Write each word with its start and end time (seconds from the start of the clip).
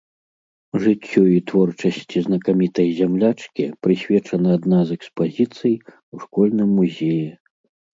Жыццю 0.83 1.21
і 1.31 1.35
творчасці 1.51 2.17
знакамітай 2.29 2.87
зямлячкі 3.01 3.69
прысвечана 3.87 4.49
адна 4.59 4.79
з 4.89 5.01
экспазіцый 5.01 5.73
у 5.95 6.15
школьным 6.27 6.69
музеі. 6.85 7.25